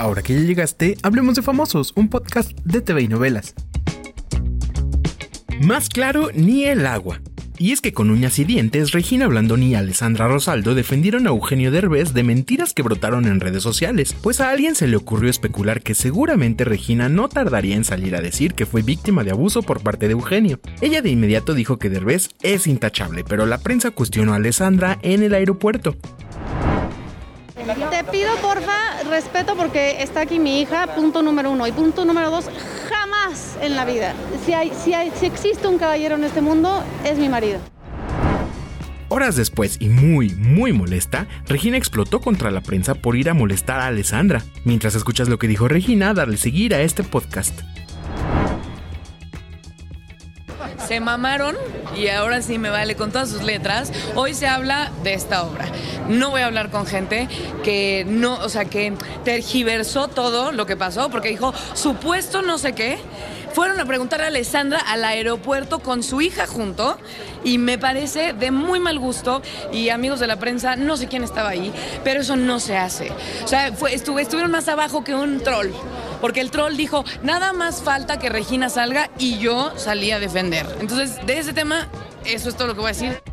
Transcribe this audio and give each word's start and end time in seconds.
Ahora 0.00 0.22
que 0.22 0.32
ya 0.32 0.40
llegaste, 0.40 0.96
hablemos 1.02 1.34
de 1.34 1.42
Famosos, 1.42 1.92
un 1.94 2.08
podcast 2.08 2.58
de 2.64 2.80
TV 2.80 3.02
y 3.02 3.08
novelas. 3.08 3.54
Más 5.60 5.90
claro, 5.90 6.30
ni 6.32 6.64
el 6.64 6.86
agua. 6.86 7.20
Y 7.58 7.72
es 7.72 7.82
que 7.82 7.92
con 7.92 8.08
uñas 8.10 8.38
y 8.38 8.44
dientes, 8.44 8.92
Regina 8.92 9.26
Blandón 9.26 9.62
y 9.62 9.74
Alessandra 9.74 10.26
Rosaldo 10.26 10.74
defendieron 10.74 11.26
a 11.26 11.30
Eugenio 11.30 11.70
Derbez 11.70 12.14
de 12.14 12.22
mentiras 12.22 12.72
que 12.72 12.82
brotaron 12.82 13.26
en 13.26 13.40
redes 13.40 13.62
sociales, 13.62 14.16
pues 14.22 14.40
a 14.40 14.48
alguien 14.48 14.74
se 14.74 14.86
le 14.86 14.96
ocurrió 14.96 15.28
especular 15.28 15.82
que 15.82 15.92
seguramente 15.92 16.64
Regina 16.64 17.10
no 17.10 17.28
tardaría 17.28 17.76
en 17.76 17.84
salir 17.84 18.16
a 18.16 18.22
decir 18.22 18.54
que 18.54 18.64
fue 18.64 18.80
víctima 18.80 19.22
de 19.22 19.32
abuso 19.32 19.62
por 19.62 19.82
parte 19.82 20.06
de 20.06 20.12
Eugenio. 20.12 20.60
Ella 20.80 21.02
de 21.02 21.10
inmediato 21.10 21.52
dijo 21.52 21.78
que 21.78 21.90
Derbez 21.90 22.30
es 22.40 22.66
intachable, 22.66 23.22
pero 23.22 23.44
la 23.44 23.58
prensa 23.58 23.90
cuestionó 23.90 24.32
a 24.32 24.36
Alessandra 24.36 24.98
en 25.02 25.22
el 25.22 25.34
aeropuerto. 25.34 25.94
Te 27.54 28.04
pido 28.04 28.34
porfa 28.36 29.02
respeto 29.08 29.56
porque 29.56 30.02
está 30.02 30.20
aquí 30.22 30.38
mi 30.38 30.60
hija, 30.60 30.94
punto 30.94 31.22
número 31.22 31.50
uno. 31.50 31.66
Y 31.66 31.72
punto 31.72 32.04
número 32.04 32.30
dos, 32.30 32.46
jamás 32.88 33.56
en 33.60 33.76
la 33.76 33.84
vida. 33.84 34.14
Si, 34.44 34.52
hay, 34.52 34.72
si, 34.72 34.94
hay, 34.94 35.12
si 35.14 35.26
existe 35.26 35.66
un 35.66 35.78
caballero 35.78 36.14
en 36.14 36.24
este 36.24 36.40
mundo, 36.40 36.82
es 37.04 37.18
mi 37.18 37.28
marido. 37.28 37.58
Horas 39.08 39.34
después, 39.34 39.78
y 39.80 39.88
muy, 39.88 40.30
muy 40.36 40.72
molesta, 40.72 41.26
Regina 41.48 41.76
explotó 41.76 42.20
contra 42.20 42.52
la 42.52 42.60
prensa 42.60 42.94
por 42.94 43.16
ir 43.16 43.28
a 43.28 43.34
molestar 43.34 43.80
a 43.80 43.86
Alessandra. 43.86 44.44
Mientras 44.64 44.94
escuchas 44.94 45.28
lo 45.28 45.38
que 45.38 45.48
dijo 45.48 45.66
Regina, 45.66 46.14
darle 46.14 46.36
seguir 46.36 46.74
a 46.74 46.80
este 46.80 47.02
podcast. 47.02 47.60
Se 50.86 51.00
mamaron 51.00 51.56
y 51.96 52.08
ahora 52.08 52.42
sí 52.42 52.58
me 52.58 52.70
vale 52.70 52.96
con 52.96 53.12
todas 53.12 53.28
sus 53.28 53.42
letras. 53.42 53.92
Hoy 54.14 54.34
se 54.34 54.46
habla 54.46 54.90
de 55.02 55.14
esta 55.14 55.42
obra. 55.42 55.66
No 56.08 56.30
voy 56.30 56.42
a 56.42 56.46
hablar 56.46 56.70
con 56.70 56.86
gente 56.86 57.28
que 57.62 58.04
no, 58.08 58.34
o 58.34 58.48
sea, 58.48 58.64
que 58.64 58.94
tergiversó 59.24 60.08
todo 60.08 60.52
lo 60.52 60.66
que 60.66 60.76
pasó 60.76 61.10
porque 61.10 61.28
dijo 61.28 61.52
supuesto 61.74 62.42
no 62.42 62.58
sé 62.58 62.72
qué. 62.72 62.98
Fueron 63.52 63.80
a 63.80 63.84
preguntar 63.84 64.22
a 64.22 64.28
Alessandra 64.28 64.78
al 64.78 65.04
aeropuerto 65.04 65.80
con 65.80 66.04
su 66.04 66.20
hija 66.20 66.46
junto 66.46 66.96
y 67.42 67.58
me 67.58 67.78
parece 67.78 68.32
de 68.32 68.52
muy 68.52 68.78
mal 68.78 68.98
gusto 69.00 69.42
y 69.72 69.88
amigos 69.88 70.20
de 70.20 70.28
la 70.28 70.36
prensa, 70.36 70.76
no 70.76 70.96
sé 70.96 71.08
quién 71.08 71.24
estaba 71.24 71.48
ahí, 71.48 71.72
pero 72.04 72.20
eso 72.20 72.36
no 72.36 72.60
se 72.60 72.76
hace. 72.76 73.10
O 73.44 73.48
sea, 73.48 73.72
fue, 73.72 73.92
estuvieron 73.94 74.52
más 74.52 74.68
abajo 74.68 75.02
que 75.02 75.14
un 75.14 75.40
troll 75.40 75.70
porque 76.20 76.40
el 76.40 76.50
troll 76.50 76.76
dijo, 76.76 77.04
nada 77.22 77.52
más 77.52 77.82
falta 77.82 78.18
que 78.18 78.28
Regina 78.28 78.68
salga 78.68 79.10
y 79.18 79.38
yo 79.38 79.72
salí 79.76 80.10
a 80.10 80.18
defender. 80.18 80.66
Entonces, 80.80 81.24
de 81.26 81.38
ese 81.38 81.52
tema, 81.52 81.88
eso 82.24 82.48
es 82.48 82.56
todo 82.56 82.68
lo 82.68 82.74
que 82.74 82.80
voy 82.80 82.90
a 82.90 82.92
decir. 82.92 83.29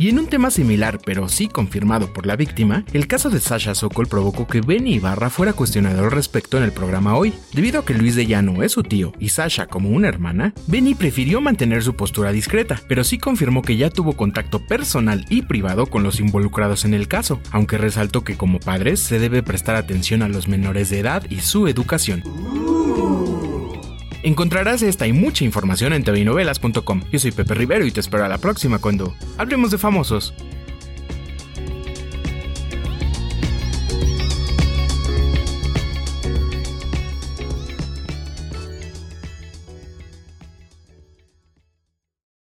Y 0.00 0.08
en 0.08 0.20
un 0.20 0.28
tema 0.28 0.52
similar, 0.52 1.00
pero 1.04 1.28
sí 1.28 1.48
confirmado 1.48 2.12
por 2.12 2.24
la 2.24 2.36
víctima, 2.36 2.84
el 2.92 3.08
caso 3.08 3.30
de 3.30 3.40
Sasha 3.40 3.74
Sokol 3.74 4.06
provocó 4.06 4.46
que 4.46 4.60
Benny 4.60 4.94
Ibarra 4.94 5.28
fuera 5.28 5.52
cuestionado 5.52 6.04
al 6.04 6.12
respecto 6.12 6.56
en 6.56 6.62
el 6.62 6.70
programa 6.70 7.16
hoy. 7.16 7.34
Debido 7.52 7.80
a 7.80 7.84
que 7.84 7.94
Luis 7.94 8.14
de 8.14 8.24
Llano 8.24 8.62
es 8.62 8.70
su 8.70 8.84
tío 8.84 9.12
y 9.18 9.30
Sasha 9.30 9.66
como 9.66 9.90
una 9.90 10.06
hermana, 10.06 10.54
Benny 10.68 10.94
prefirió 10.94 11.40
mantener 11.40 11.82
su 11.82 11.96
postura 11.96 12.30
discreta, 12.30 12.80
pero 12.86 13.02
sí 13.02 13.18
confirmó 13.18 13.62
que 13.62 13.76
ya 13.76 13.90
tuvo 13.90 14.12
contacto 14.12 14.64
personal 14.64 15.24
y 15.30 15.42
privado 15.42 15.86
con 15.86 16.04
los 16.04 16.20
involucrados 16.20 16.84
en 16.84 16.94
el 16.94 17.08
caso, 17.08 17.40
aunque 17.50 17.76
resaltó 17.76 18.22
que 18.22 18.36
como 18.36 18.60
padres 18.60 19.00
se 19.00 19.18
debe 19.18 19.42
prestar 19.42 19.74
atención 19.74 20.22
a 20.22 20.28
los 20.28 20.46
menores 20.46 20.90
de 20.90 21.00
edad 21.00 21.24
y 21.28 21.40
su 21.40 21.66
educación. 21.66 22.22
Encontrarás 24.22 24.82
esta 24.82 25.06
y 25.06 25.12
mucha 25.12 25.44
información 25.44 25.92
en 25.92 26.02
tvinovelas.com. 26.02 27.02
Yo 27.12 27.18
soy 27.18 27.32
Pepe 27.32 27.54
Rivero 27.54 27.86
y 27.86 27.92
te 27.92 28.00
espero 28.00 28.24
a 28.24 28.28
la 28.28 28.38
próxima 28.38 28.78
cuando 28.78 29.14
hablemos 29.36 29.70
de 29.70 29.78
famosos. 29.78 30.34